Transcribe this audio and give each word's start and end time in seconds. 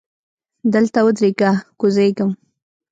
دلته 0.73 0.99
ودریږه! 1.05 1.51
کوزیږم. 1.79 2.31